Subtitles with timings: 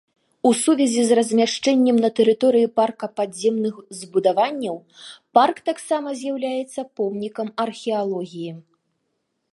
[0.49, 4.75] У сувязі з размяшчэннем на тэрыторыі парка падземных збудаванняў,
[5.39, 8.51] парк таксама з'яўляецца помнікам археалогіі.